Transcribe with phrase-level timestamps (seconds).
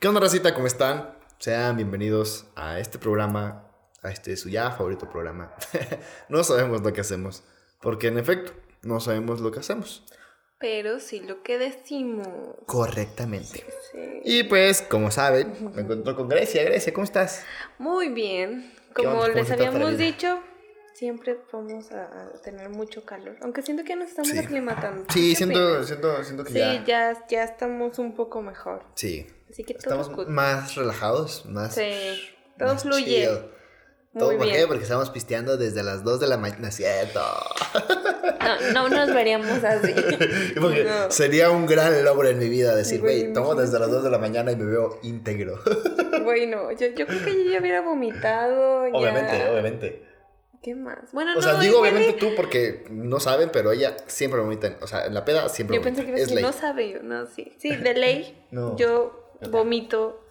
[0.00, 0.54] ¿Qué onda, racita?
[0.54, 1.12] ¿Cómo están?
[1.40, 3.68] Sean bienvenidos a este programa,
[4.00, 5.52] a este su ya favorito programa.
[6.28, 7.42] no sabemos lo que hacemos,
[7.80, 10.04] porque en efecto, no sabemos lo que hacemos.
[10.60, 12.28] Pero sí lo que decimos.
[12.66, 13.66] Correctamente.
[13.90, 14.20] Sí.
[14.22, 16.62] Y pues, como saben, me encuentro con Grecia.
[16.62, 17.44] Grecia, ¿cómo estás?
[17.78, 18.72] Muy bien.
[18.94, 20.38] ¿Qué Como les habíamos dicho,
[20.98, 23.36] siempre vamos a, a tener mucho calor.
[23.42, 24.38] Aunque siento que ya nos estamos Sí.
[24.38, 25.04] aclimatando.
[25.12, 26.84] Sí, ¿Qué siento, siento, siento que Sí, ya...
[26.84, 27.26] ya.
[27.28, 28.82] ya estamos un poco mejor.
[28.94, 29.26] Sí.
[29.50, 30.26] Así que todo Estamos good.
[30.28, 31.74] más relajados, más...
[31.74, 31.90] Sí,
[32.58, 33.26] todo más fluye.
[33.26, 33.38] chill.
[34.18, 34.52] ¿Todo Muy por qué?
[34.54, 34.66] bien.
[34.68, 36.70] Porque estamos pisteando desde las 2 de la mañana.
[36.72, 37.20] Cierto.
[38.72, 39.92] No, no nos veríamos así.
[40.60, 41.10] Porque No.
[41.10, 44.18] sería un gran logro en mi vida decir, Güey, tomo desde las 2 de la
[44.18, 45.60] mañana y me veo íntegro.
[46.24, 48.86] Bueno, yo, yo creo que yo ya hubiera vomitado.
[48.88, 48.92] ya.
[48.94, 50.02] obviamente, obviamente.
[50.62, 51.12] ¿Qué más?
[51.12, 54.76] Bueno, O no, sea, digo igual obviamente tú porque no saben, pero ella siempre vomita.
[54.80, 56.02] O sea, en la peda siempre Yo vomita.
[56.02, 57.54] pensé que es no sabe yo, no, sí.
[57.58, 58.76] Sí, de ley, No.
[58.76, 60.24] yo vomito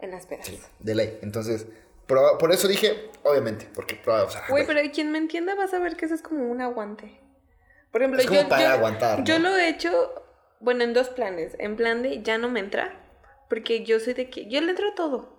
[0.00, 0.46] en las pedas.
[0.46, 1.18] Sí, de ley.
[1.22, 1.66] Entonces,
[2.08, 5.68] proba- por eso dije, obviamente, porque o sea, Güey, pero quien me entienda va a
[5.68, 7.20] saber que eso es como un aguante.
[7.92, 9.24] Por ejemplo, Es como yo, para yo- aguantar, ¿no?
[9.24, 10.24] yo lo he hecho,
[10.60, 11.54] bueno, en dos planes.
[11.60, 13.00] En plan de ya no me entra,
[13.48, 15.35] porque yo soy de que yo le entro a todo.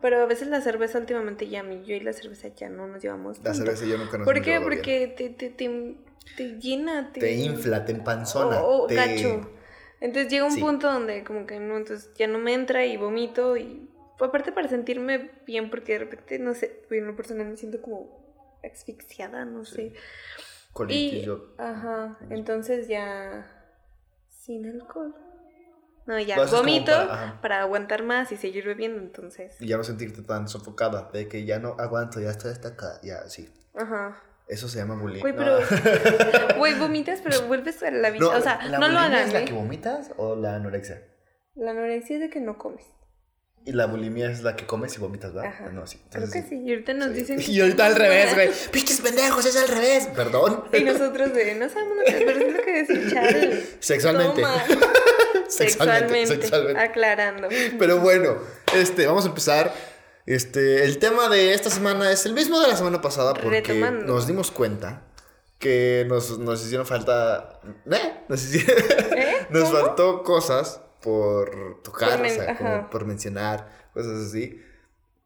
[0.00, 3.02] Pero a veces la cerveza últimamente ya mí, yo y la cerveza ya no nos
[3.02, 3.38] llevamos.
[3.38, 3.58] la tanto.
[3.58, 4.60] cerveza yo nunca nos ¿Por qué?
[4.60, 5.96] Porque te, te, te,
[6.36, 8.60] te llena, te, Te infla, te empanzona.
[8.62, 8.94] o, o te...
[8.94, 9.50] gacho.
[10.00, 10.60] Entonces llega un Sí.
[10.60, 13.88] punto donde como que no, entonces ya no me entra y vomito y
[14.20, 18.08] aparte para sentirme bien porque de repente, no sé, en lo personal me siento como
[18.62, 19.92] asfixiada, no sé.
[20.72, 23.44] Colitis, Y, yo- ajá, entonces ya
[24.28, 25.14] sin alcohol.
[26.08, 29.54] No, ya vomito para- para, aguantar más y seguir bebiendo, entonces.
[29.60, 32.98] Y ya no sentirte tan sofocada, de que ya no aguanto, ya estoy hasta acá,
[33.02, 33.48] ya, sí.
[33.76, 34.20] Ajá.
[34.48, 35.20] Eso se llama bullying.
[35.20, 35.38] Güey, No.
[35.44, 35.58] pero
[36.58, 39.32] güey, vomitas, pero vuelves a la vida, o sea, ¿la no lo bulimia hagan, ¿Es
[39.34, 39.44] la ¿eh?
[39.44, 41.02] que vomitas o la anorexia?
[41.54, 42.86] La anorexia es de que no comes.
[43.66, 45.52] Y la bulimia es la que comes y vomitas, ¿verdad?
[45.52, 45.68] Ajá.
[45.70, 45.98] No, sí.
[46.10, 46.62] Creo Entonces, que sí.
[46.62, 47.14] Y ahorita nos Sí.
[47.14, 47.38] dicen.
[47.54, 48.48] Y ahorita al revés, güey.
[48.72, 50.06] Pinches pendejos, es al revés.
[50.16, 50.64] Perdón.
[50.72, 53.62] Y nosotros de, no sabemos lo que pero es lo que decía Charlie.
[53.80, 54.40] Sexualmente.
[54.40, 54.54] Toma.
[55.48, 56.80] Sexualmente, sexualmente.
[56.80, 57.48] Aclarando.
[57.78, 58.36] Pero bueno,
[58.74, 59.72] este, vamos a empezar.
[60.26, 64.04] Este, el tema de esta semana es el mismo de la semana pasada porque Retomando.
[64.12, 65.02] nos dimos cuenta
[65.58, 67.60] que nos, nos hicieron falta.
[67.90, 68.24] ¿Eh?
[68.28, 68.84] Nos, hicieron-
[69.16, 69.46] ¿Eh?
[69.50, 74.62] nos faltó cosas por tocar, Por o sea, como por mencionar, cosas así.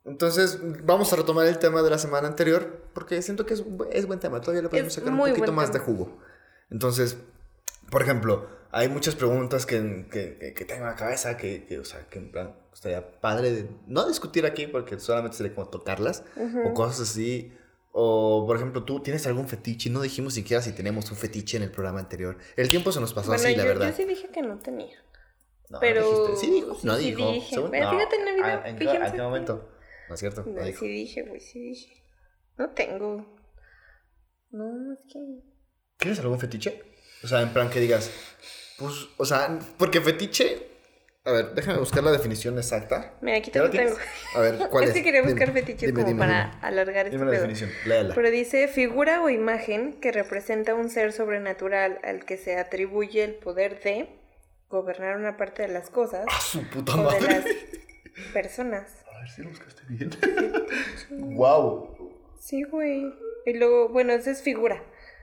[0.04, 3.62] Entonces, vamos a retomar el tema de la semana anterior porque siento que es,
[3.92, 4.40] es buen tema.
[4.40, 6.18] Todavía le podemos Es sacar un poquito más de jugo.
[6.70, 7.16] Entonces,
[7.90, 11.84] por ejemplo, hay muchas preguntas que, que, que- tengo en la cabeza que, que, o
[11.84, 16.24] sea, que en plan, estaría padre de no discutir aquí porque solamente sería como tocarlas
[16.66, 17.52] o cosas así.
[17.94, 19.90] O, por ejemplo, tú tienes algún fetiche.
[19.90, 22.38] No dijimos siquiera si tenemos un fetiche en el programa anterior.
[22.56, 23.90] El tiempo se nos pasó Bueno, así, la verdad.
[23.90, 24.96] yo sí dije que no tenía.
[25.68, 26.36] No, pero- dijiste.
[26.46, 26.78] Sí dijo.
[26.82, 27.32] no sí dijo.
[27.32, 27.54] dije.
[27.54, 27.90] Según- Pero no.
[27.98, 29.06] fíjate en el video, ¿En, qué- fíjense.
[29.08, 29.68] ¿a qué momento?
[30.08, 30.44] No es cierto.
[30.46, 30.80] No No, dijo.
[30.80, 32.02] sí dije, güey, sí dije.
[32.56, 33.36] No tengo.
[34.50, 35.18] No, es que.
[35.98, 36.82] ¿Tienes algún fetiche?
[37.22, 38.10] O sea, en plan que digas,
[38.82, 40.68] pues, o sea, porque fetiche.
[41.24, 43.14] A ver, déjame buscar la definición exacta.
[43.20, 44.08] Mira, aquí ¿Ya la también tienes?
[44.34, 44.38] tengo.
[44.38, 44.90] A ver, ¿cuál es?
[44.90, 47.42] es que quería buscar Dime, dime, como dime, para alargar este Dime la pedo.
[47.42, 48.14] definición, léela.
[48.16, 53.34] Pero dice figura o imagen que representa un ser sobrenatural al que se atribuye el
[53.36, 54.08] poder de
[54.68, 57.28] gobernar una parte de las cosas ¡Ah, su puta o de madre!
[57.28, 58.90] las personas.
[59.14, 60.10] A ver si lo buscaste bien.
[61.10, 61.98] wow.
[62.40, 63.14] Sí, güey.
[63.46, 64.82] Y luego, bueno, eso es figura.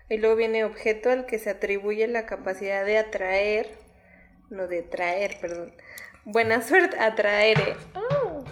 [0.09, 3.69] Y luego viene objeto al que se atribuye la capacidad de atraer,
[4.49, 5.73] no de traer, perdón.
[6.25, 7.77] Buena suerte, atraer.
[7.95, 8.43] Oh.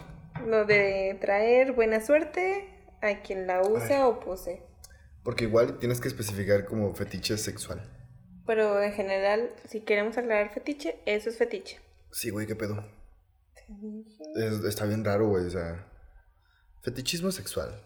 [0.46, 2.70] No de traer buena suerte
[3.02, 4.62] a quien la usa o posee.
[5.24, 7.82] Porque igual tienes que especificar como fetiche sexual.
[8.46, 11.80] Pero en general, si queremos aclarar fetiche, eso es fetiche.
[12.12, 12.86] Sí, güey, qué pedo.
[14.36, 15.86] Es- está bien raro, güey, o sea.
[16.82, 17.82] Fetichismo sexual.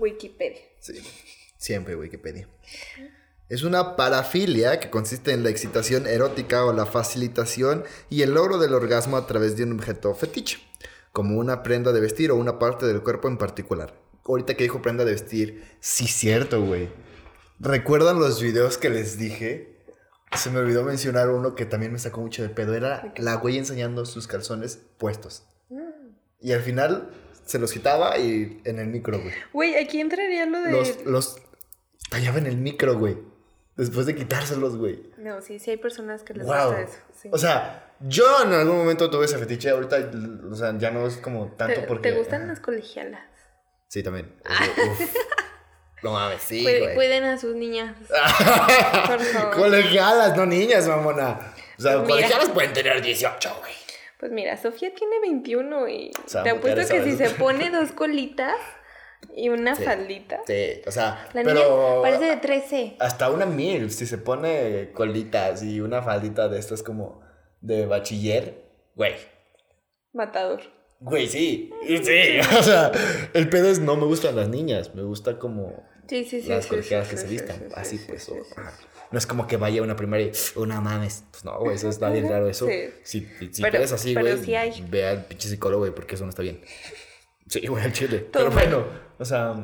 [0.00, 0.62] Wikipedia.
[0.80, 0.94] Sí,
[1.64, 2.46] siempre Wikipedia.
[3.48, 8.58] Es una parafilia que consiste en la excitación erótica o la facilitación y el logro
[8.58, 10.58] del orgasmo a través de un objeto fetiche,
[11.12, 13.94] como una prenda de vestir o una parte del cuerpo en particular.
[14.26, 16.88] Ahorita que dijo prenda de vestir, sí cierto, güey.
[17.60, 19.76] ¿Recuerdan los videos que les dije?
[20.36, 22.74] Se me olvidó mencionar uno que también me sacó mucho de pedo.
[22.74, 25.44] Era la güey enseñando sus calzones puestos.
[26.40, 27.10] Y al final
[27.44, 29.34] se los quitaba y en el micro, güey.
[29.52, 30.70] Güey, aquí entraría lo de...
[30.72, 31.36] Los, los
[32.10, 33.16] tallaba en el micro, güey.
[33.76, 35.10] Después de quitárselos, güey.
[35.18, 36.54] No, sí, sí hay personas que les Wow.
[36.66, 36.98] gusta eso.
[37.20, 37.28] sí.
[37.32, 39.70] O sea, yo en algún momento tuve ese fetiche.
[39.70, 39.96] Ahorita,
[40.50, 42.10] o sea, ya no es como tanto ¿Te, porque.
[42.12, 42.50] te gustan Ajá.
[42.50, 43.22] las colegialas?
[43.88, 44.32] Sí, también.
[44.90, 45.14] Uf.
[46.04, 46.94] No mames, sí, güey.
[46.94, 47.96] Cuiden a sus niñas.
[49.06, 49.54] Por favor.
[49.56, 51.52] Colegialas, no niñas, mamona.
[51.78, 52.04] O sea, Mira.
[52.08, 53.72] colegialas pueden tener 18, güey.
[54.20, 58.54] Pues mira, Sofía tiene 21 y sea, te apuesto que si se pone dos colitas
[59.36, 59.82] y una Sí.
[59.84, 62.96] faldita, Sí, o sea, la pero niña parece de 13.
[63.00, 67.20] hasta una mil, si se pone colitas y una faldita de estas como
[67.60, 69.14] de bachiller, güey.
[70.12, 70.60] Matador.
[71.00, 71.70] Güey, sí.
[71.86, 72.92] Sí, o sea,
[73.34, 76.48] el pedo es no me gustan las niñas, me gusta como Sí, sí, sí.
[76.48, 76.82] las sí, que
[77.16, 78.28] se vistan, sí, sí, así sí, pues.
[78.28, 78.36] o-.
[79.10, 81.24] No es como que vaya a una primaria y, una mames.
[81.30, 82.48] Pues no, güey, eso está bien raro.
[82.48, 82.90] Eso, Sí.
[83.04, 84.34] si, si Pero- eres así, güey,
[84.90, 86.60] ve al pinche psicólogo, güey, porque eso no está bien.
[87.60, 88.18] Sí, güey, al chile.
[88.32, 88.68] Todo Pero mal.
[88.68, 88.86] bueno,
[89.18, 89.54] o sea,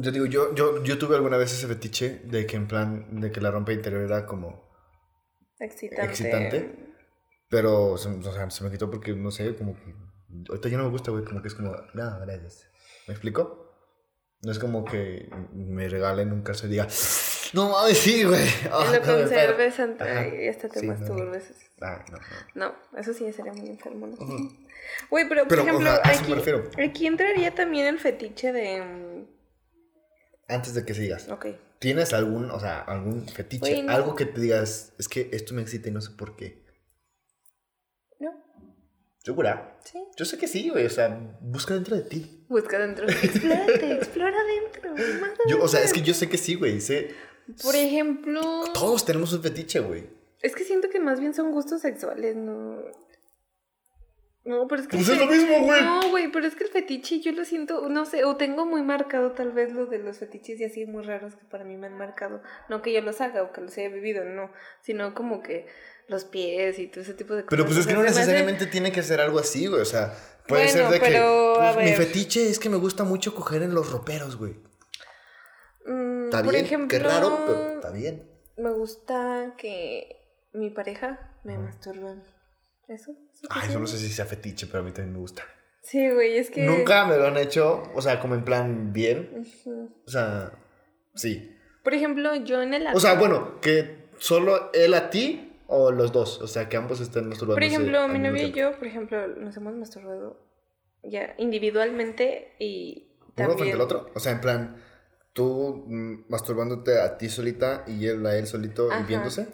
[0.00, 3.32] yo digo, yo, yo, yo tuve alguna vez ese fetiche de que en plan, de
[3.32, 4.70] que la rompa interior era como
[5.58, 6.04] Excitante.
[6.10, 6.94] excitante.
[7.48, 9.94] Pero, se, o sea, se me quitó porque, no sé, como que.
[10.48, 11.24] Ahorita ya no me gusta, güey.
[11.24, 12.68] Como que es como, no, gracias.
[13.06, 13.72] ¿Me explico?
[14.42, 16.86] No es como que me regalen un calzo y diga,
[17.54, 18.46] no mames, sí, güey.
[18.70, 19.90] Ah, Y lo no, conserves paro".
[19.92, 20.28] ante Ajá.
[20.36, 20.92] y hasta te Sí, no.
[20.94, 21.50] masturbes.
[21.80, 22.74] Ah, no, no.
[22.92, 24.16] No, eso sí sería muy enfermo, ¿no?
[25.10, 28.82] Güey, pero por Pero, o ejemplo, sea, aquí, aquí entraría también el fetiche de.
[28.82, 29.26] mm,
[30.48, 31.46] Antes de que sigas, Ok.
[31.78, 33.82] ¿tienes algún, o sea, algún fetiche?
[33.82, 33.92] No.
[33.92, 36.62] Algo que te digas, es que esto me excita y no sé por qué.
[38.20, 38.30] ¿No?
[39.24, 39.78] ¿Segura?
[39.84, 39.98] Sí.
[40.16, 40.84] Yo sé que sí, güey.
[40.86, 41.08] O sea,
[41.40, 42.44] busca dentro de ti.
[42.48, 43.08] Busca dentro.
[43.08, 44.90] Explórate, explora adentro.
[45.20, 46.80] más Yo, o sea, es que yo sé que sí, güey.
[46.82, 47.14] Sé,
[47.62, 48.40] Por ejemplo.
[48.72, 50.06] todos tenemos un fetiche, güey.
[50.42, 52.82] Es que siento que más bien son gustos sexuales, ¿no?
[54.44, 54.98] No, pero es que.
[54.98, 55.82] Pues es lo mismo, güey.
[55.82, 58.82] No, güey, pero es que el fetiche yo lo siento, no sé, o tengo muy
[58.82, 61.86] marcado tal vez lo de los fetiches y así muy raros que para mí me
[61.86, 62.42] han marcado.
[62.68, 64.50] No que yo los haga o que los haya vivido, no.
[64.82, 65.66] Sino como que
[66.08, 67.50] los pies y todo ese tipo de cosas.
[67.50, 69.80] Pero pues es que no hace- necesariamente tiene que ser algo así, güey.
[69.80, 70.14] O sea,
[70.46, 73.62] puede Bueno, ser de pero, que pues, mi fetiche es que me gusta mucho coger
[73.62, 74.56] en los roperos, güey.
[76.38, 78.28] Está por bien, ejemplo, qué raro, pero está bien.
[78.56, 82.14] Me gusta que mi pareja me masturbe.
[82.88, 83.12] ¿Eso?
[83.32, 85.42] ¿Eso Ay, eso no sé si sea fetiche, pero a mí también me gusta.
[85.82, 86.62] Sí, güey, es que.
[86.62, 89.44] Nunca me lo han hecho, o sea, como en plan bien.
[90.06, 90.52] O sea,
[91.14, 91.56] sí.
[91.82, 96.12] Por ejemplo, yo en el O sea, bueno, que solo él a ti o los
[96.12, 96.40] dos.
[96.40, 97.56] O sea, que ambos estén masturbando.
[97.56, 100.40] Por ejemplo, mi novio y yo, por ejemplo, nos hemos masturbado
[101.02, 103.58] ya individualmente y ¿Uno también...
[103.58, 104.10] frente al otro?
[104.14, 104.83] O sea, en plan,
[105.34, 109.06] tú mm, masturbándote a ti solita y él a él solito y Ajá.
[109.06, 109.46] viéndose.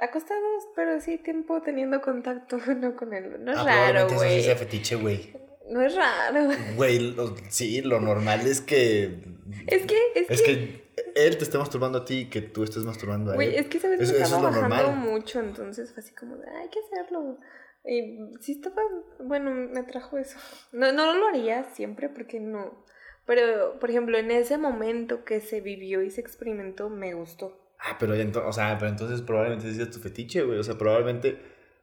[0.00, 3.44] Acostados, pero sí tiempo teniendo contacto uno con él.
[3.44, 4.42] No es Ah, raro, güey.
[4.42, 5.32] sea fetiche, güey.
[5.70, 6.48] No es raro.
[6.76, 7.14] Güey,
[7.48, 9.22] sí, lo normal es que.
[9.66, 12.64] Es que, es, Es que, que él te esté masturbando a ti y que tú
[12.64, 13.36] estés masturbando a él.
[13.36, 14.96] güey, es que Eso- eso estaba es bajando normal.
[14.96, 17.38] mucho, entonces fue así como de, "Ay, hay que hacerlo.
[17.86, 18.82] Y sí estaba,
[19.20, 20.38] bueno, me atrajo eso.
[20.72, 22.83] No, no lo haría siempre porque no.
[23.26, 27.58] Pero, por ejemplo, en ese momento que se vivió y se experimentó, me gustó.
[27.78, 28.14] Ah, pero,
[28.46, 30.58] o sea, pero entonces probablemente sea tu fetiche, güey.
[30.58, 31.38] O sea, probablemente,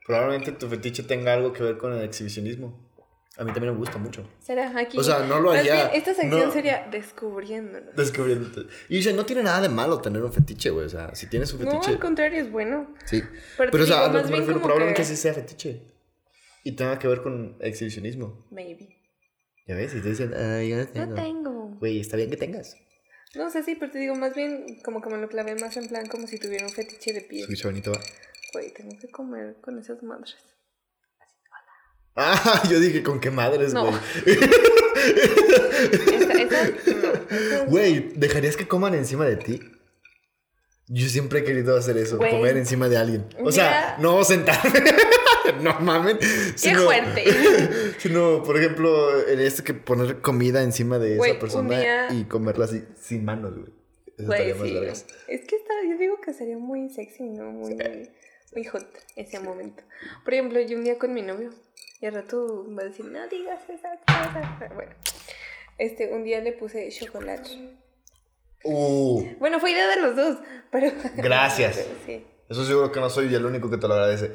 [0.06, 2.90] probablemente tu fetiche tenga algo que ver con el exhibicionismo.
[3.38, 4.28] A mí también me gusta mucho.
[4.40, 4.98] Será aquí.
[5.00, 5.88] O sea, no lo haría.
[5.88, 7.96] esta sección no- sería descubriéndonos.
[7.96, 8.68] Descubriéndote.
[8.90, 10.86] Y dice, no tiene nada de malo tener un fetiche, güey.
[10.86, 11.92] O sea, si tienes un No, fetiche.
[11.94, 12.94] al contrario, es bueno.
[13.06, 13.24] sí.
[13.58, 15.82] Pero, Pero, o sea, a lo que me refiero, probablemente que- sí sea fetiche.
[16.64, 18.46] Y tenga que ver con exhibicionismo.
[18.52, 18.98] Maybe.
[19.72, 21.16] Ya ves, y te dicen, ay, yo no No tengo.
[21.16, 21.52] tengo.
[21.80, 22.76] Güey, está bien que tengas.
[23.36, 25.88] No sé, sí, pero te digo, más bien como que me lo clavé más en
[25.88, 27.44] plan como si tuviera un fetiche de pies.
[27.44, 27.94] Escucha bonito.
[27.94, 28.00] va.
[28.52, 30.36] Güey, tengo que comer con esas madres.
[32.18, 33.86] Ah, yo dije, ¿con qué madres, No.
[33.86, 33.96] güey?
[36.52, 37.66] No.
[37.68, 39.62] Güey, ¿dejarías que coman encima de ti?
[40.88, 43.26] Yo siempre he querido hacer eso, comer encima de alguien.
[43.40, 44.84] O sea, no sentarme.
[45.62, 46.18] no mamen.
[46.18, 47.24] Qué Sino, fuerte.
[48.00, 52.26] sino, por ejemplo, en esto que poner comida encima de Güey, esa persona día- y
[52.26, 53.74] comerla así, sin manos, güey.
[54.20, 55.06] Güey, sí.
[55.28, 57.46] Es que está, yo digo que sería muy sexy, ¿no?
[57.46, 57.76] Muy,
[58.54, 59.84] muy hot ese momento.
[60.24, 61.50] Por ejemplo, yo un día con mi novio,
[62.02, 64.70] y al rato va a decir, no digas esa cosa.
[64.76, 64.92] Bueno,
[65.80, 67.80] este, un día le puse chocolate.
[68.64, 70.38] Uh, Bueno, fue idea de los dos,
[70.72, 70.92] pero...
[71.16, 71.84] Gracias.
[72.06, 74.34] sí, eso seguro que no soy el único que te lo agradece.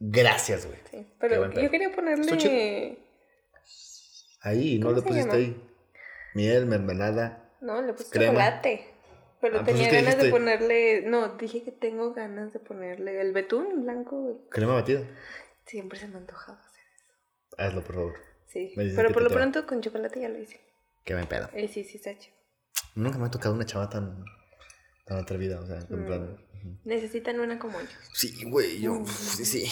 [0.00, 0.78] Gracias, güey.
[0.90, 1.06] sí.
[1.18, 2.98] Pero yo quería ponerle...
[4.42, 5.38] Ahí, no ¿Cómo le pusiste llama?
[5.38, 5.68] ahí.
[6.34, 7.50] Miel, mermelada.
[7.60, 8.32] No, le puse Crema.
[8.32, 8.86] chocolate.
[9.40, 11.02] Pero Ah, pues tenía ganas de ponerle...
[11.02, 14.16] No, dije que tengo ganas de ponerle el betún blanco.
[14.20, 14.36] güey.
[14.50, 15.02] Crema batida.
[15.66, 17.56] Siempre se me ha antojado hacer eso.
[17.58, 18.14] Hazlo, por favor.
[18.46, 20.60] Sí, pero por lo pronto con chocolate ya lo hice.
[21.04, 21.48] Qué buen pedo.
[21.52, 22.36] Eh, sí, sí, está chido.
[22.94, 24.24] Nunca me ha tocado una chava tan,
[25.04, 26.06] tan atrevida, o sea, en Mm.
[26.06, 26.47] plan...
[26.84, 27.92] Necesitan una como ellos.
[28.12, 29.66] Sí, güey, yo, sí, sí.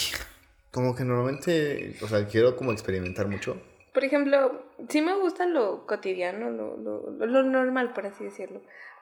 [0.71, 3.61] Como que normalmente, o sea, quiero como experimentar mucho.
[3.95, 8.61] Por ejemplo, sí me gusta lo cotidiano, lo, lo, lo- lo normal, por así decirlo.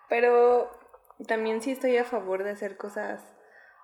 [0.09, 0.71] Pero
[1.26, 3.21] también sí estoy a favor de hacer cosas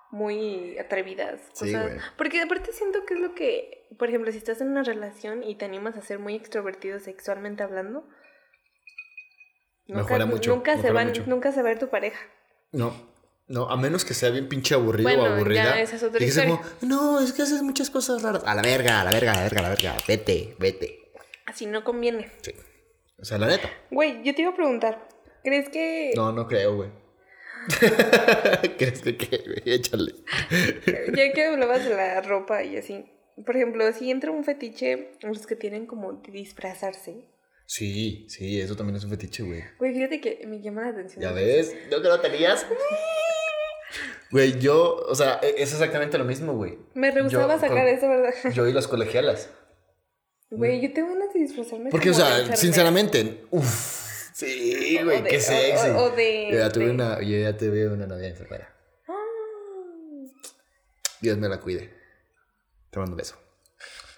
[0.09, 1.41] muy atrevidas.
[1.53, 1.99] Sí, cosas- güey.
[2.17, 5.55] Porque aparte siento que es lo que, por ejemplo, si estás en una relación y
[5.55, 8.07] te animas a ser muy extrovertido sexualmente hablando,
[9.87, 11.23] nunca, Mejora mucho, nunca se van, mucho.
[11.27, 12.19] nunca se va a ver tu pareja.
[12.71, 12.93] No,
[13.51, 15.79] no, a menos que sea bien pinche aburrido Bueno, o ya, aburrida.
[15.81, 16.57] esa es otra y historia.
[16.57, 18.43] como, no, es que haces muchas cosas raras.
[18.45, 19.97] A la verga, a la verga, a la verga, a la verga.
[20.07, 21.11] Vete, vete.
[21.45, 22.31] Así no conviene.
[22.41, 22.53] Sí.
[23.19, 23.69] O sea, la neta.
[23.91, 25.07] Güey, yo te iba a preguntar,
[25.43, 26.89] ¿crees que No, no creo, güey.
[28.77, 29.61] ¿Crees que qué, güey?
[29.75, 30.15] Échale.
[31.15, 33.05] ya que hablabas de la ropa y así,
[33.45, 37.27] por ejemplo, si entra un fetiche, los que tienen como de disfrazarse.
[37.67, 39.63] Sí, sí, eso también es un fetiche, güey.
[39.77, 41.21] Güey, fíjate que me llama la atención.
[41.21, 41.73] ¿Ya ves?
[41.89, 42.65] ¿No que lo tenías?
[44.31, 46.77] Güey, yo, o sea, e- es exactamente lo mismo, güey.
[46.93, 48.33] Me rehusaba Yo sacar con- eso, ¿verdad?
[48.53, 49.49] Yo y las colegialas.
[50.49, 51.89] Güey, yo tengo ganas de disfrazarme.
[51.91, 54.09] Porque, o sea, sinceramente, uff.
[54.33, 55.89] Sí, güey, qué sexy.
[55.89, 58.73] o- o de- Yo ya tuve de- una, yo ya tuve una novia enfermera.
[59.07, 59.13] Ah,
[61.19, 61.93] Dios me la cuide.
[62.89, 63.35] Te mando un beso.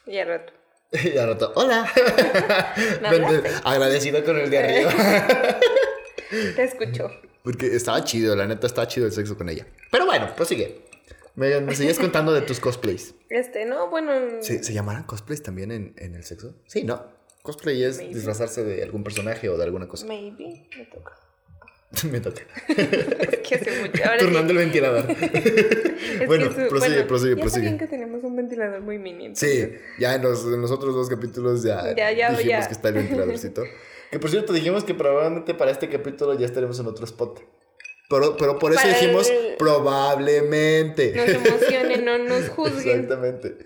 [0.05, 0.53] y al rato.
[0.91, 1.91] Y al rato, hola.
[3.63, 4.91] Agradecido con el de arriba.
[6.55, 7.09] Te escucho.
[7.43, 9.67] Porque estaba chido, la neta estaba chido el sexo con ella.
[9.91, 10.81] Pero bueno, prosigue.
[11.35, 13.15] Me, me seguías contando de tus cosplays.
[13.29, 14.11] Este, no, bueno.
[14.41, 16.55] ¿Se, ¿se llamarán cosplays también en, en el sexo?
[16.67, 17.05] Sí, ¿no?
[17.41, 18.13] Cosplay es Maybe.
[18.15, 20.05] disfrazarse de algún personaje o de alguna cosa.
[20.05, 21.17] Maybe, me toca.
[22.09, 22.41] me toca.
[22.67, 24.03] Es que hace mucho.
[24.05, 25.05] Ahora Turnando sí, el ventilador.
[26.27, 27.63] bueno, su- prosigue, bueno, prosigue, ya prosigue.
[27.65, 29.35] saben que tenemos un ventilador muy mini.
[29.35, 32.67] Sí, entonces- ya en los, en los otros dos capítulos ya, Ya, ya, dijimos ya.
[32.67, 33.63] que está el ventiladorcito.
[34.13, 37.41] Que por cierto, dijimos que probablemente para este capítulo ya estaremos en otro spot.
[38.09, 41.11] Pero, pero por eso Para dijimos el- probablemente.
[41.15, 43.01] No se emocionen, no nos juzguen.
[43.01, 43.57] Exactamente.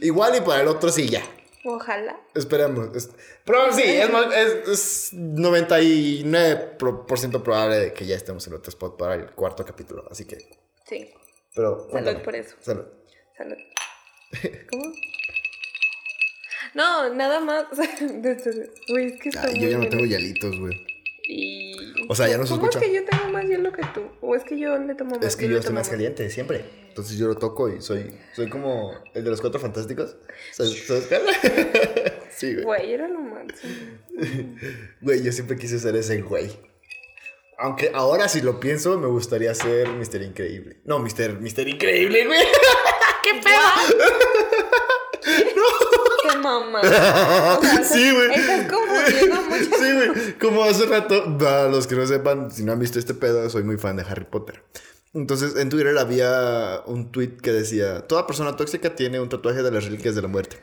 [0.00, 1.22] Igual y para el otro sí, ya.
[1.64, 2.18] Ojalá.
[2.34, 2.96] Esperemos.
[2.96, 3.10] Es-
[3.44, 8.96] pero sí, es, más- es, es 99% probable de que ya estemos en otro spot
[8.96, 10.04] para el cuarto capítulo.
[10.10, 10.38] Así que,
[10.88, 11.12] Sí.
[11.54, 11.86] pero...
[11.92, 12.56] Salud por eso.
[12.60, 12.84] Salud.
[13.36, 13.56] Salud.
[14.70, 14.84] ¿Cómo?
[16.74, 17.66] No, nada más.
[18.88, 20.86] Güey, es que está Ay, yo ya no tengo hielitos, güey.
[21.24, 21.72] Y...
[22.08, 22.84] O sea, ya no se ¿Cómo escucha.
[22.84, 24.02] es que yo tengo más hielo que tú?
[24.20, 26.64] ¿O es que yo le tomo más Es que yo estoy más caliente, siempre.
[26.88, 30.16] Entonces yo lo toco y soy, soy como el de los cuatro fantásticos.
[30.52, 31.06] ¿Sabes, ¿sabes
[32.30, 32.64] sí, güey.
[32.64, 33.72] Güey, era lo máximo.
[35.00, 36.50] Güey, yo siempre quise ser ese güey.
[37.58, 40.78] Aunque ahora si lo pienso, me gustaría ser Mister Increíble.
[40.84, 42.40] No, Mister, Mister Increíble, güey.
[43.22, 44.59] ¡Qué ¡Qué
[46.40, 46.80] mamá!
[47.58, 48.30] O sea, Sí, güey.
[48.34, 49.64] Estás confundiendo mucho.
[49.64, 50.38] Sí, güey.
[50.38, 53.62] Como hace rato, para los que no sepan, si no han visto este pedo, soy
[53.62, 54.64] muy fan de Harry Potter.
[55.12, 59.70] Entonces, en Twitter había un tweet que decía: Toda persona tóxica tiene un tatuaje de
[59.70, 60.58] las reliquias de la muerte.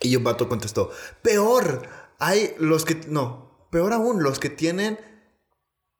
[0.00, 0.90] Y un vato contestó:
[1.22, 1.82] Peor,
[2.18, 3.00] hay los que.
[3.08, 4.98] No, peor aún, los que tienen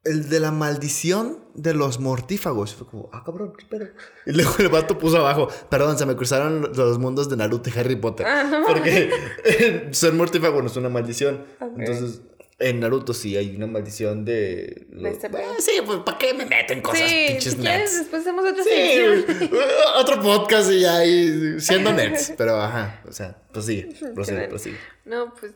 [0.04, 2.74] el de la maldición de los mortífagos.
[2.74, 3.86] Fue como, ah, cabrón, qué pedo.
[4.26, 7.78] Y luego el vato puso abajo: Perdón, se me cruzaron los mundos de Naruto y
[7.78, 8.26] Harry Potter.
[8.26, 11.44] Ah, Porque ser mortífago no es una maldición.
[11.78, 12.22] Entonces,
[12.58, 14.86] en Naruto sí hay una maldición de.
[14.90, 15.26] De este.
[15.28, 17.98] Ah, sí, pues ¿para qué me meten cosas Sí, pinches si quieres, nerds?
[17.98, 19.48] después hacemos otra Sí,
[19.98, 22.32] otro podcast y ya ahí siendo nerds.
[22.36, 24.76] Pero ajá, o sea, prosigue, prosigue, prosigue.
[25.04, 25.52] No, pues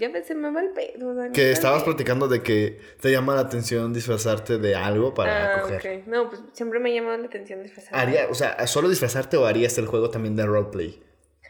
[0.00, 1.14] ya se me va el pedo.
[1.14, 5.62] Dani, Que estabas platicando de que te llama la atención disfrazarte de algo para Ah,
[5.62, 6.02] coger.
[6.06, 7.94] No, pues siempre me ha llamado la atención disfrazar.
[7.94, 11.02] Haría, o sea, solo disfrazarte o harías el juego también de roleplay.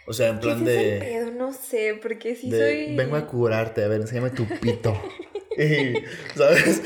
[0.07, 0.99] O sea, en ¿Qué plan es ese de.
[0.99, 1.30] pedo?
[1.33, 2.97] No sé, porque sí de, soy...
[2.97, 4.92] Vengo a curarte, a ver, enséñame tu pito.
[6.35, 6.83] ¿Sabes?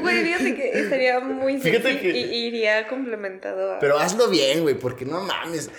[0.00, 3.78] Güey, fíjate que estaría muy Fíjate que- y iría complementado a...
[3.80, 5.70] Pero hazlo bien, güey, porque no mames.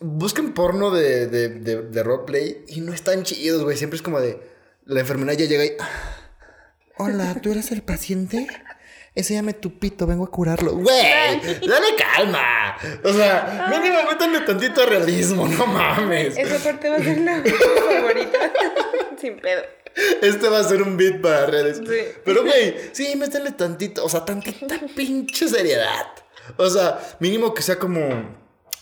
[0.00, 3.76] Busquen porno de, de, de, de roleplay y no están chidos, güey.
[3.76, 4.38] Siempre es como de.
[4.84, 5.72] La enfermera ya llega y.
[5.78, 5.88] "Ah,
[6.98, 8.46] Hola, ¿tú eres el paciente?
[9.14, 10.72] Enséñame tu pito, vengo a curarlo.
[10.72, 12.76] Güey, dale calma.
[13.04, 16.36] O sea, mínimo métanle tantito realismo, no mames.
[16.36, 18.38] Esa parte va a ser la favorita.
[19.20, 19.62] Sin pedo.
[20.22, 21.78] Este va a ser un beat para redes.
[21.78, 22.18] Sí.
[22.24, 26.06] Pero, güey, sí, métele tantito, o sea, tantita pinche seriedad.
[26.56, 28.00] O sea, mínimo que sea como.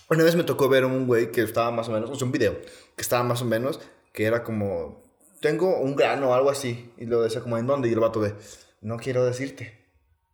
[0.08, 2.32] Una vez me tocó ver un güey que estaba más o menos, o sea, un
[2.32, 2.60] video
[2.96, 3.80] que estaba más o menos,
[4.12, 5.02] que era como.
[5.40, 6.92] Tengo un grano o algo así.
[6.98, 7.88] Y lo decía como, ¿en dónde?
[7.88, 8.34] Y el vato de,
[8.82, 9.78] no quiero decirte.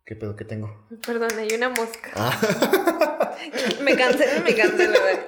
[0.05, 0.87] ¿Qué pedo que tengo?
[1.05, 2.11] Perdón, hay una mosca.
[2.15, 2.39] Ah,
[3.81, 5.25] Me cansé, me cansé, la verdad.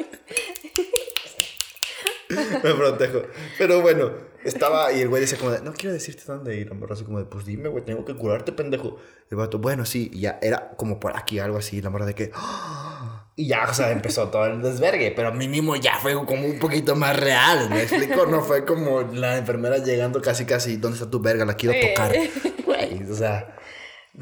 [2.63, 3.23] me protejo.
[3.57, 4.11] Pero bueno,
[4.43, 6.69] estaba y el güey decía como de, no quiero decirte dónde ir.
[6.71, 8.97] La así como de, pues dime, güey, tengo que curarte, pendejo.
[9.29, 11.81] El vato, bueno, sí, y ya era como por aquí, algo así.
[11.81, 13.31] La morra de que, "Ah".
[13.35, 16.95] y ya, o sea, empezó todo el desvergue, pero mínimo ya fue como un poquito
[16.95, 17.69] más real.
[17.69, 18.25] ¿Me explico?
[18.25, 21.45] No fue como la enfermera llegando casi, casi, ¿dónde está tu verga?
[21.45, 22.13] La quiero tocar.
[22.65, 23.55] Güey, o sea,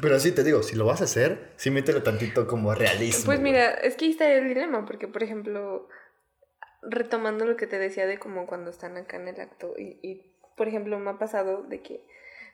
[0.00, 3.24] Pero sí te digo, si lo vas a hacer, sí métele tantito como realismo.
[3.26, 3.52] Pues güey.
[3.52, 5.88] mira, es que ahí está el dilema, porque por ejemplo,
[6.82, 10.32] retomando lo que te decía de como cuando están acá en el acto, y, y,
[10.56, 12.04] por ejemplo, me ha pasado de que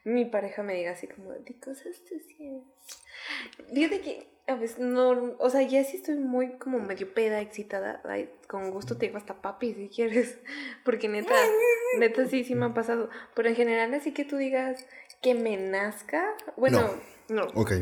[0.04, 3.02] mi pareja me diga así como, ¿de cosas te sientes?
[3.72, 8.02] Fíjate que a veces no, o sea, ya sí estoy muy como medio peda, excitada,
[8.04, 10.38] ay, con gusto te digo hasta papi si quieres,
[10.84, 11.34] porque neta,
[11.98, 14.86] neta sí, sí me ha pasado, pero en general así que tú digas
[15.22, 16.90] que me nazca, bueno,
[17.28, 17.44] no.
[17.54, 17.72] Ok.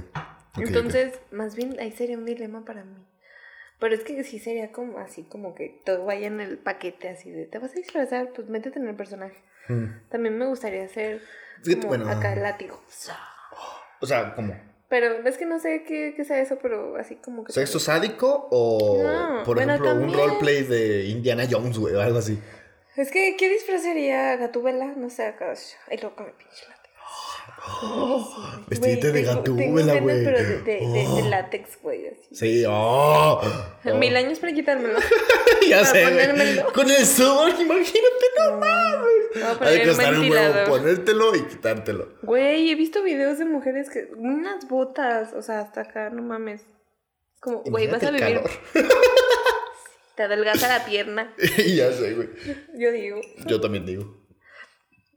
[0.54, 3.04] ok, Entonces, más bien ahí sería un dilema para mí.
[3.82, 7.32] Pero es que sí sería como así, como que todo vaya en el paquete así
[7.32, 9.34] de, te vas a disfrazar, pues métete en el personaje.
[9.66, 10.08] Mm.
[10.08, 11.20] También me gustaría hacer
[11.64, 12.08] como bueno.
[12.08, 12.80] acá el látigo.
[14.00, 14.54] O sea, como
[14.88, 17.52] Pero es que no sé qué, qué sea eso, pero así como que...
[17.52, 22.18] sexo sádico o, No, por bueno, ejemplo, un roleplay de Indiana Jones, güey, o algo
[22.20, 22.38] así.
[22.94, 24.94] Es que, ¿qué disfraz sería Gatúbela?
[24.96, 25.54] No sé, acá...
[25.90, 26.66] Ay, loco, me pinche
[27.64, 28.68] látex.
[28.68, 30.24] Vestirte de Gatúbela, güey.
[30.24, 31.28] Pero de, de, de- de Oh.
[31.28, 32.16] látex, güey.
[32.32, 33.40] Sí, oh.
[33.84, 33.94] oh.
[33.94, 34.98] Mil años para quitármelo.
[35.68, 36.72] ya para sé, ponérmelo.
[36.72, 39.60] Con el sudor, imagínate, no mames.
[39.60, 42.08] Hay que estar el huevo, ponértelo y quitártelo.
[42.22, 44.08] Güey, he visto videos de mujeres que.
[44.16, 46.60] Unas botas, o sea, hasta acá, no mames.
[46.62, 48.20] Es como, güey, vas a vivir.
[48.20, 48.50] calor.
[50.16, 51.32] Te adelgaza la pierna.
[51.38, 52.28] ya sé, güey.
[52.76, 53.20] Yo digo.
[53.46, 54.21] Yo también digo.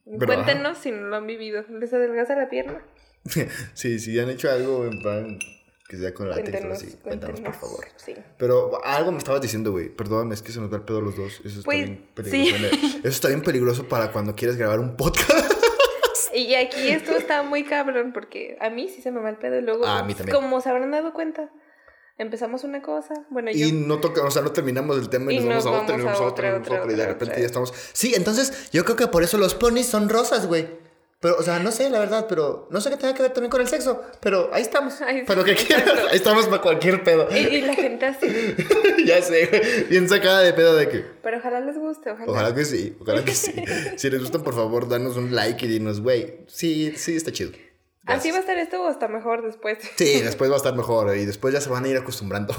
[0.06, 1.64] Pero, Cuéntenos si no lo han vivido.
[1.70, 2.82] ¿Les adelgaza la pierna?
[3.74, 5.40] Sí, si han hecho algo en plan
[5.88, 7.86] que sea con látex o así, cuéntanos, por favor.
[7.98, 8.16] Sí.
[8.38, 9.90] Pero algo me estabas diciendo, güey.
[9.90, 11.40] Perdón, es que se nos da el pedo los dos.
[11.44, 12.76] Eso está Pues, bien peligroso.
[12.76, 12.98] sí.
[13.00, 15.52] Eso está bien peligroso para cuando quieres grabar un podcast.
[16.34, 19.58] Y aquí esto está muy cabrón porque a mí sí se me va el pedo
[19.58, 20.36] y luego, Ah, a mí también.
[20.36, 21.50] como se habrán dado cuenta,
[22.18, 23.68] empezamos una cosa, bueno, yo...
[23.68, 25.98] Y no toca, o sea, no terminamos el tema y, Y nos, vamos a otra,
[25.98, 27.08] y vamos nos a vamos a otra, y otra, nos vamos a otra, y de
[27.08, 27.74] repente ya estamos.
[27.94, 30.86] Sí, entonces yo creo que por eso los ponis son rosas, güey.
[31.22, 33.50] Pero, o sea, no sé, la verdad, pero no sé qué tenga que ver también
[33.50, 34.02] con el sexo.
[34.20, 35.02] Pero ahí estamos.
[35.02, 37.28] Ahí pero que sí, quieras, ahí estamos para cualquier pedo.
[37.32, 38.28] Y, y la gente así,
[39.06, 39.84] ya sé, güey.
[39.86, 41.06] Bien sacada de pedo de que.
[41.24, 42.32] pero ojalá les guste, ojalá.
[42.32, 43.54] Ojalá que sí, ojalá que sí.
[43.98, 47.52] Si les gustan, por favor, danos un like y dinos, güey, sí, sí, está chido.
[48.06, 49.80] Así va a estar esto o hasta mejor después.
[49.96, 52.54] Sí, después va a estar mejor y después ya se van a ir acostumbrando.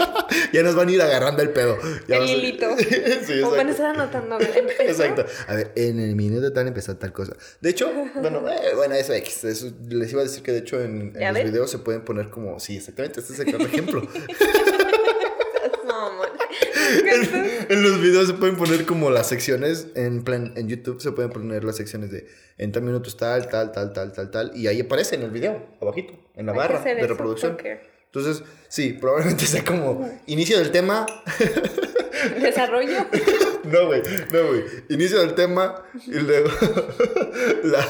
[0.52, 1.78] ya nos van a ir agarrando el pedo.
[2.06, 2.76] Ya El va a hilito.
[3.26, 4.38] sí, o van a estar anotando.
[4.40, 5.24] Exacto.
[5.48, 7.34] A ver, en el minuto tal empezó tal cosa.
[7.60, 9.44] De hecho, bueno, eh, bueno, eso X.
[9.44, 12.04] Eso, les iba a decir que de hecho en, en ¿Ya los videos se pueden
[12.04, 14.02] poner como, sí, exactamente, este es el ejemplo.
[15.86, 16.28] No, amor.
[17.72, 21.30] En, los videos se pueden poner como las secciones, en plan, en YouTube se pueden
[21.30, 22.26] poner las secciones de
[22.58, 25.66] en tal minutos tal, tal, tal, tal, tal, tal, y ahí aparece en el video,
[25.80, 27.56] abajito, en la Hay barra de reproducción.
[28.06, 31.06] Entonces, sí, probablemente sea como inicio del tema.
[32.40, 33.06] Desarrollo.
[33.64, 34.64] No, güey, no, güey.
[34.88, 36.50] Inicio del tema y luego
[37.62, 37.86] la,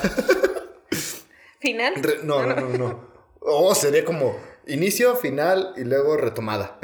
[1.61, 1.95] Final.
[1.97, 3.09] Re- no, no, no, no.
[3.41, 6.79] O sería como inicio, final y luego retomada.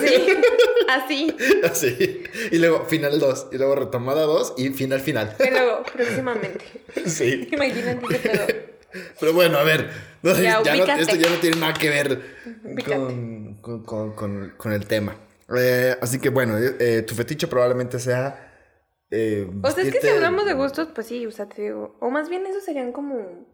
[0.00, 0.26] Sí.
[0.88, 1.36] Así.
[1.64, 2.22] Así.
[2.52, 3.48] Y luego final 2.
[3.52, 5.34] Y luego retomada 2 y final, final.
[5.44, 6.64] Y luego, próximamente.
[7.06, 7.48] Sí.
[7.52, 8.46] Imagínate pedo.
[9.20, 9.90] Pero bueno, a ver.
[10.22, 11.02] no sé, Ya, ya no- ubícate.
[11.02, 12.20] esto ya no tiene nada que ver
[12.86, 13.82] con, con,
[14.14, 15.16] con- con- el tema.
[15.56, 18.52] Eh, así que bueno, eh, eh, tu fetiche probablemente sea.
[19.10, 21.96] eh, O sea, es que si hablamos de gustos, pues sí, o sea, te digo.
[22.00, 23.46] O más bien esos serían como.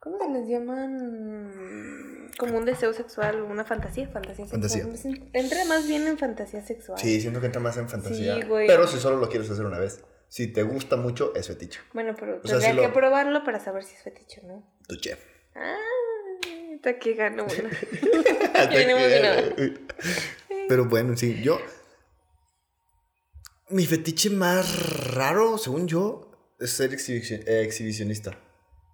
[0.00, 2.30] ¿Cómo se les llaman?
[2.38, 4.80] Como un deseo sexual, una fantasía, fantasía sexual.
[4.82, 5.12] Fantasía.
[5.32, 6.98] Entra más bien en fantasía sexual.
[6.98, 8.36] Sí, siento que entra más en fantasía.
[8.36, 8.66] Sí, güey.
[8.68, 10.04] Pero si solo lo quieres hacer una vez.
[10.28, 11.80] Si te gusta mucho, es fetiche.
[11.94, 14.72] Bueno, pero O sea, tendría lo- que probarlo para saber si es fetiche o no.
[14.86, 15.18] Tu chef.
[15.56, 15.74] Ah,
[16.74, 17.70] está que gano una.
[18.72, 19.42] Emocionaba.
[20.68, 21.58] Pero bueno, sí, yo.
[23.70, 28.38] Mi fetiche más raro, según yo, es ser exhibici- eh, exhibicionista.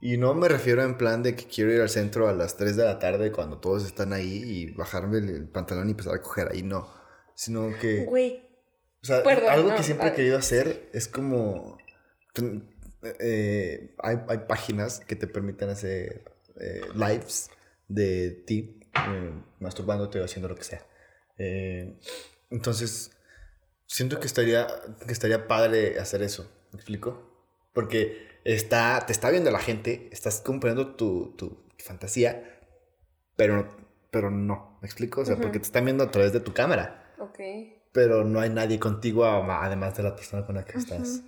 [0.05, 2.77] Y no me refiero en plan de que quiero ir al centro a las 3
[2.77, 6.53] de la tarde cuando todos están ahí y bajarme el, pantalón y empezar a coger
[6.53, 6.87] ahí, no.
[7.35, 8.05] Sino que.
[8.05, 8.47] Güey,
[9.03, 10.15] O sea, Perdón, algo no, que siempre he ah.
[10.15, 11.79] querido hacer es como...
[13.19, 17.49] eh, hay, hay páginas que te permiten hacer eh, lives
[17.89, 20.87] de ti eh, masturbándote o haciendo lo que sea.
[21.39, 21.99] Eh,
[22.51, 23.11] entonces,
[23.87, 24.67] siento que estaría,
[25.07, 26.47] que estaría padre hacer eso.
[26.73, 27.34] ¿Me explico?
[27.75, 32.61] Porque está, te está viendo la gente, estás cumpliendo tu, tu fantasía,
[33.37, 33.69] pero,
[34.11, 34.79] pero no.
[34.81, 35.21] ¿Me explico?
[35.21, 37.39] O sea, porque te están viendo a través de tu cámara ok.
[37.93, 41.23] pero no hay nadie contigo además de la persona con la que estás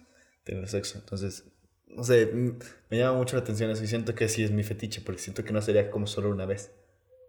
[0.44, 0.98] teniendo sexo.
[0.98, 1.44] Entonces,
[1.88, 5.00] no sé, me llama mucho la atención eso y siento que sí es mi fetiche,
[5.00, 6.72] porque siento que no sería como solo una vez.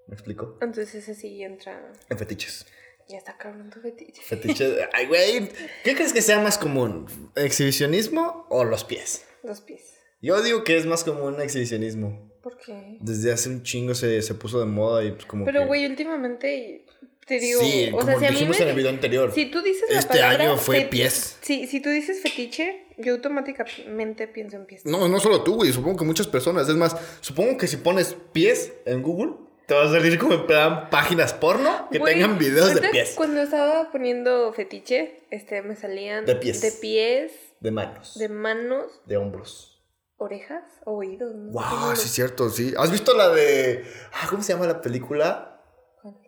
[0.07, 0.57] ¿Me explico?
[0.61, 1.91] Entonces ese sí entra.
[2.09, 2.65] En fetiches.
[3.09, 4.21] Ya está cabrón tu fetiche.
[4.21, 4.73] Fetiches.
[4.93, 5.49] Ay, güey.
[5.83, 7.05] ¿Qué crees que sea más común?
[7.35, 9.25] ¿Exhibicionismo o los pies?
[9.43, 9.81] Los pies.
[10.21, 12.31] Yo digo que es más común exhibicionismo.
[12.41, 12.97] ¿Por qué?
[13.01, 15.85] Desde hace un chingo se, se puso de moda y pues como Pero, que- güey,
[15.85, 16.85] últimamente
[17.25, 18.63] te digo, sí, o como sea, si a mí dijimos me...
[18.63, 19.31] en el video anterior.
[19.33, 21.37] Si tú dices la Este palabra año fue fet- pies.
[21.41, 24.85] Sí, si tú dices fetiche, yo automáticamente pienso en pies.
[24.85, 25.71] No, no solo tú, güey.
[25.73, 26.67] Supongo que muchas personas.
[26.69, 29.33] Es más, supongo que si pones pies en Google,
[29.67, 32.91] te vas a salir como en plan páginas porno que Güey, tengan videos de ahorita
[32.91, 33.13] pies.
[33.15, 36.61] Cuando estaba poniendo fetiche, este, me salían De pies.
[36.61, 38.17] de pies, De manos.
[38.17, 39.83] de manos, De hombros.
[40.17, 41.35] orejas o oídos.
[41.35, 41.51] ¿no?
[41.51, 42.73] Wow, ¿Cómo sí, es cierto, sí.
[42.77, 43.83] ¿Has visto la de.
[44.13, 45.53] Ah, ¿Cómo se llama la película?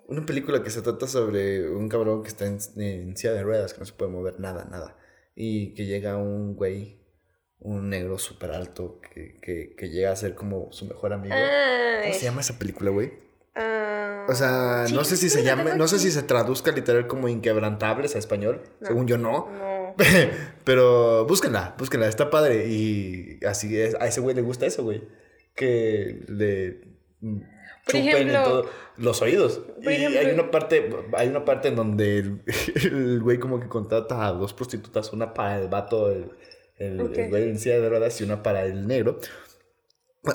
[0.07, 3.73] Una película que se trata sobre un cabrón que está en, en silla de ruedas,
[3.73, 4.97] que no se puede mover nada, nada.
[5.35, 6.99] Y que llega un güey,
[7.59, 11.35] un negro súper alto, que, que, que llega a ser como su mejor amigo.
[11.37, 13.28] Ah, ¿Cómo se llama esa película, güey?
[13.59, 17.07] Ah, O sea, no sé si se la llame, no sé si se traduzca literal
[17.07, 18.61] como inquebrantables a español.
[18.79, 18.87] No.
[18.87, 19.49] Según yo no.
[19.51, 19.95] No.
[20.63, 22.67] Pero búsquenla, búsquenla, está padre.
[22.67, 25.03] Y así es, a ese güey le gusta eso, güey.
[25.55, 26.81] Que le
[27.19, 29.61] Por chupen ejemplo- en todo- los oídos.
[29.83, 32.41] Por y ejemplo- hay una parte, hay una parte en donde el,
[32.83, 36.31] el güey como que contrata a dos prostitutas, una para el vato, el,
[36.77, 37.17] el, Ok.
[37.17, 39.19] el güey en silla de ruedas y una para el negro,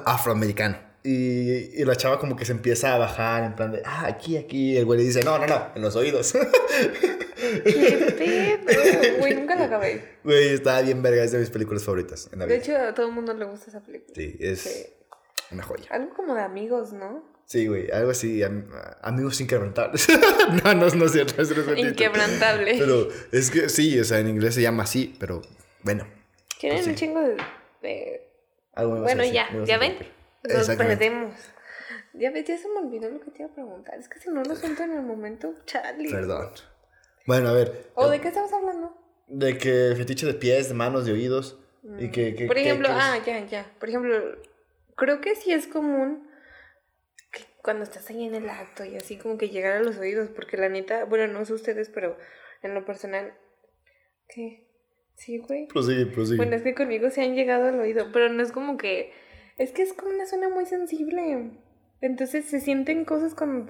[0.05, 0.79] afroamericano.
[1.07, 4.39] Y, y la chava como que se empieza a bajar en plan de, ah, aquí,
[4.39, 4.75] aquí.
[4.77, 6.33] El güey le dice, no, no, no, en los oídos.
[7.37, 9.19] ¿Qué pedo?
[9.19, 10.03] Güey, nunca la acabé.
[10.25, 12.65] Güey, está bien verga, es de mis películas favoritas en la De vida.
[12.65, 14.15] hecho, a todo el mundo le gusta esa película.
[14.15, 14.87] Sí, es Sí.
[15.51, 15.85] una joya.
[15.91, 17.23] Algo como de amigos, ¿no?
[17.47, 18.67] Sí, güey, algo así, am-
[19.03, 20.07] amigos inquebrantables.
[20.65, 21.53] no, no, no es cierto, es.
[21.77, 22.77] Inquebrantable.
[22.79, 25.43] Pero es que sí, o sea, en inglés se llama así, pero
[25.83, 26.07] bueno.
[26.59, 26.91] Tienen pues sí.
[26.93, 27.37] un chingo de...
[27.83, 28.23] de-
[28.73, 30.14] Algo me vas a Bueno, decir, ya, me ya ven.
[30.45, 31.35] Nos perdemos.
[32.13, 33.99] Ya ya se me olvidó lo que te iba a preguntar.
[33.99, 36.11] Es que si no lo siento en el momento, Charlie.
[36.11, 36.51] Perdón.
[37.27, 37.91] Bueno, a ver.
[37.95, 38.97] ¿O de qué estamos hablando?
[39.27, 41.59] De que fetiche de pies, de manos, de oídos.
[41.99, 43.71] Y que, que- Por ejemplo, que ah, ya, ya.
[43.79, 44.17] Por ejemplo,
[44.97, 46.29] creo que sí es común
[47.33, 50.29] que cuando estás ahí en el acto y así como que llegar a los oídos,
[50.31, 52.17] porque la neta, bueno, no sé ustedes, pero
[52.63, 53.35] en lo personal,
[54.29, 54.67] ¿qué?
[55.17, 55.67] Sí, güey.
[55.69, 56.37] Prosigue, prosigue.
[56.39, 59.13] Bueno, es que conmigo se han llegado al oído, pero no es como que.
[59.57, 61.51] Es que es como una zona muy sensible.
[62.01, 63.67] Entonces se sienten cosas como.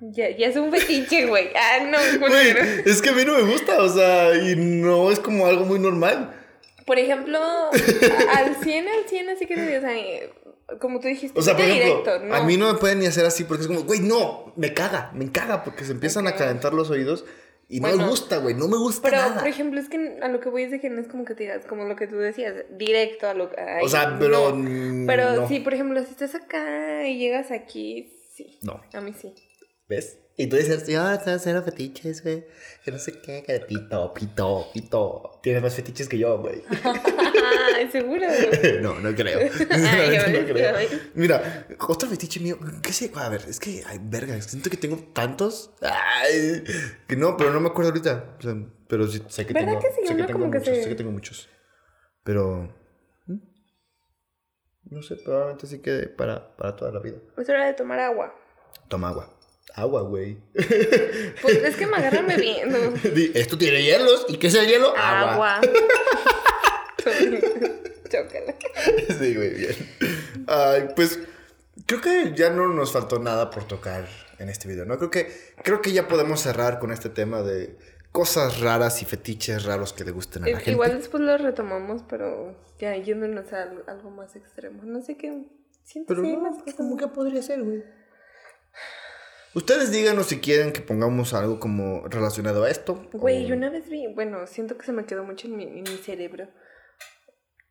[0.00, 1.48] Ya, ya es un fetiche, güey.
[1.56, 5.18] Ah, no, Güey, es que a mí no me gusta, o sea, y no es
[5.18, 6.34] como algo muy normal.
[6.84, 10.30] Por ejemplo, al 100, al 100, así que te o sea, eh,
[10.80, 12.34] como tú dijiste, O sea, por vete ejemplo, directo, ¿no?
[12.34, 15.10] a mí no me pueden ni hacer así porque es como, güey, no, me caga,
[15.14, 17.24] me caga porque se empiezan a calentar los oídos
[17.68, 19.38] y no me gusta, güey, no me gusta Pero, nada.
[19.40, 21.34] por ejemplo, es que a lo que voy es de que no es como que
[21.34, 23.56] te digas, como lo que tú decías, directo a lo que.
[23.82, 24.54] o sea, pero.
[24.54, 25.06] No.
[25.06, 25.48] Pero no.
[25.48, 28.58] sí, por ejemplo, si estás acá y llegas aquí, sí.
[28.62, 28.80] No.
[28.92, 29.34] A mí sí.
[29.88, 30.18] ¿Ves?
[30.38, 32.44] Y tú dices, yo estás haciendo fetiches, güey.
[32.84, 35.40] Que no sé qué, que de pito, pito, pito.
[35.42, 36.62] Tienes más fetiches que yo, güey.
[37.80, 38.22] Ay, seguro.
[38.82, 39.38] no, no creo.
[39.70, 40.90] Ay, no ves.
[41.14, 42.58] Mira, otro fetiche mío.
[42.82, 43.10] ¿Qué sé?
[43.14, 45.70] A ver, es que, ay, verga, siento que tengo tantos.
[45.82, 46.64] Ay,
[47.06, 48.36] que no, pero no me acuerdo ahorita.
[48.38, 48.54] O sea,
[48.88, 50.00] pero sí, sé que ¿Verdad tengo, que sí?
[50.02, 51.48] sé que Uno tengo como que muchos, se- sé que tengo muchos.
[52.24, 52.74] Pero.
[53.26, 53.38] ¿hmm?
[54.90, 57.18] No sé, probablemente sí quede para, para toda la vida.
[57.36, 58.34] Es hora de tomar agua.
[58.88, 59.32] Toma agua.
[59.74, 60.38] Agua, güey.
[61.42, 62.78] Pues es que me agarran bebiendo.
[63.34, 64.24] Esto tiene hielos.
[64.28, 64.94] ¿Y qué es el hielo?
[64.96, 65.60] Agua.
[68.10, 68.54] Chócala.
[69.18, 69.74] Sí, güey, bien.
[70.46, 71.18] Ay, pues
[71.86, 74.06] creo que ya no nos faltó nada por tocar
[74.38, 74.96] en este video, ¿no?
[74.98, 77.76] Creo que, creo que ya podemos cerrar con este tema de
[78.12, 80.70] cosas raras y fetiches raros que le gusten a la I- gente.
[80.70, 84.82] Igual después lo retomamos, pero ya yéndonos a al- algo más extremo.
[84.84, 85.46] No sé qué.
[85.82, 86.74] Siento Pero que hay no, más cosas.
[86.74, 87.82] como que podría ser, güey.
[89.54, 93.08] Ustedes díganos si quieren que pongamos algo como relacionado a esto.
[93.12, 94.06] Güey, o- yo una vez vi.
[94.08, 96.48] Bueno, siento que se me quedó mucho en mi, en mi cerebro.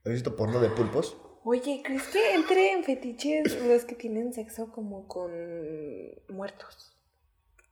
[0.05, 1.17] ¿Has visto porno de pulpos?
[1.43, 5.31] Oye, ¿crees que entre en fetiches los que tienen sexo como con
[6.29, 6.95] muertos?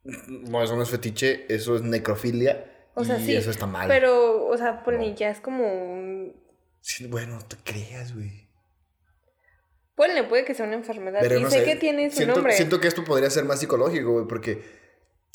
[0.04, 2.70] No, eso no es fetiche, eso es necrofilia.
[2.96, 3.36] O sea, y sí.
[3.36, 3.88] eso está mal.
[3.88, 5.16] Pero, o sea, ponle, No.
[5.16, 6.36] ya es como un.
[6.82, 8.48] Sí, bueno, no te creas, güey.
[9.96, 11.20] Ponle, puede que sea una enfermedad.
[11.22, 12.54] Pero y no sé, sé, que tiene su siento, nombre.
[12.54, 14.62] Siento que esto podría ser más psicológico, güey, porque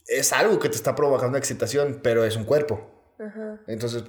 [0.06, 2.88] es algo que te está provocando excitación, pero es un cuerpo.
[3.18, 3.60] Ajá.
[3.66, 4.04] Entonces,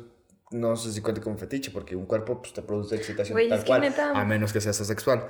[0.52, 3.66] no sé si cuenta como fetiche, porque un cuerpo pues, te produce excitación Güey, tal
[3.66, 5.28] cual, neta- a menos que seas asexual.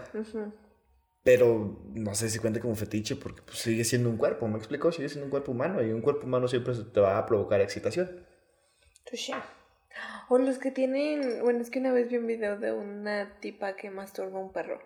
[1.23, 4.91] Pero no sé si cuenta como fetiche, porque pues, sigue siendo un cuerpo, ¿me explico?
[4.91, 8.25] Sigue siendo un cuerpo humano, y un cuerpo humano siempre te va a provocar excitación.
[9.05, 9.33] Touché.
[10.29, 11.41] O los que tienen.
[11.43, 14.53] Bueno, es que una vez vi un video de una tipa que masturba a un
[14.53, 14.79] perro.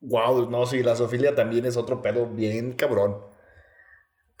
[0.00, 3.18] Wow, no, sí, la zoofilia también es otro pedo bien cabrón.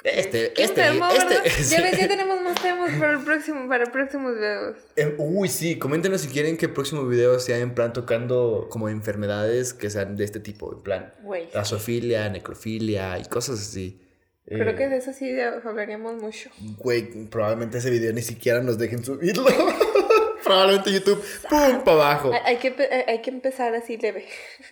[0.04, 1.62] Este, ¿Quién este, este.
[1.76, 4.76] Ya ves, ya tenemos más temas para el próximo, para próximos videos.
[4.96, 8.88] Eh, uy, sí, coméntenos si quieren que el próximo video sea en plan tocando como
[8.88, 11.48] enfermedades que sean de este tipo, en plan Güey.
[11.54, 14.00] rasofilia, necrofilia y cosas así.
[14.44, 16.50] Creo Eh, que de eso sí hablaríamos mucho.
[16.78, 19.46] Güey, probablemente ese video ni siquiera nos dejen subirlo.
[20.44, 21.84] probablemente YouTube, ¡pum!
[21.84, 22.32] para abajo.
[22.32, 24.26] Hay, hay que, hay- hay que empezar así leve.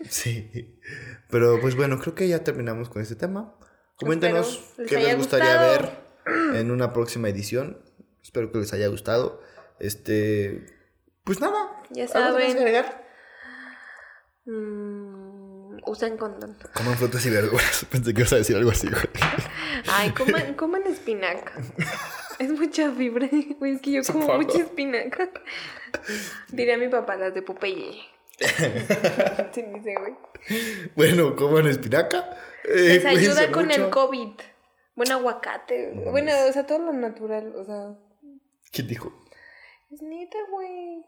[0.08, 0.76] Sí.
[1.30, 3.54] Pero pues bueno, creo que ya terminamos con este tema.
[4.00, 5.70] Coméntenos Espero les qué les gustaría gustado.
[6.24, 7.78] ver en una próxima edición.
[8.22, 9.40] Espero que les haya gustado.
[9.78, 10.66] Este.
[11.24, 11.82] Pues nada.
[11.90, 12.56] Ya ¿algo más que saben.
[12.58, 13.04] agregar?
[14.46, 16.56] Mm, usen condón.
[16.74, 17.86] Coman frutas y verduras.
[17.90, 19.02] Pensé que ibas a decir algo así, güey.
[19.92, 21.52] Ay, coman, coman espinaca.
[22.40, 23.28] Es mucha fibra.
[23.58, 24.40] Güey, es que yo como Supongo.
[24.42, 25.28] mucha espinaca.
[26.48, 28.00] Diría mi papá, las de Popeye.
[29.52, 30.14] Sí, dice, güey.
[30.96, 32.30] Bueno, coman espinaca.
[32.64, 33.84] Eh, Les ayuda con mucho.
[33.84, 34.32] el COVID.
[34.96, 35.92] Buen aguacate.
[36.10, 37.54] Bueno, o sea, todo lo natural.
[37.56, 37.94] O sea,
[38.72, 39.12] ¿Quién dijo?
[39.92, 41.04] es neta, güey.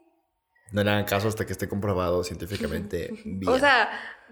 [0.71, 3.47] No le hagan caso hasta que esté comprobado científicamente bien.
[3.51, 3.89] O sea,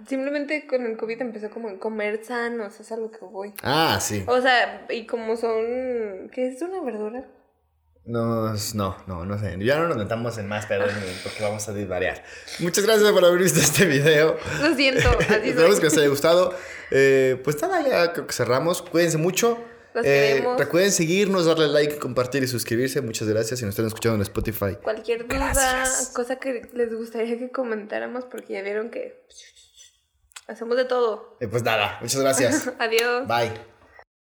[0.08, 3.24] simplemente con el COVID empezó como en comer sano, o sea, es a lo que
[3.26, 3.54] voy.
[3.64, 4.24] ah, sí.
[4.28, 6.30] O sea, y como son.
[6.34, 7.26] ¿Qué es una verdura?
[8.04, 9.56] No, no, no, no sé.
[9.60, 10.90] Ya no nos metamos en más, perdón,
[11.24, 12.24] porque vamos a desvariar.
[12.60, 14.38] Muchas gracias por haber visto este video.
[14.62, 16.54] Lo siento, así Esperamos que les haya gustado.
[16.90, 18.82] Eh, pues nada, ya creo que cerramos.
[18.82, 19.58] Cuídense mucho.
[19.94, 23.02] Los Eh, recuerden seguirnos, darle like, compartir y suscribirse.
[23.02, 24.78] Muchas gracias si nos están escuchando en Spotify.
[24.82, 26.12] Cualquier duda, Gracias.
[26.16, 29.28] cosa que les gustaría que comentáramos, porque ya vieron que
[30.48, 31.38] hacemos de todo.
[31.40, 32.72] Eh, pues nada, muchas gracias.
[32.80, 33.28] Adiós.
[33.28, 33.71] Bye.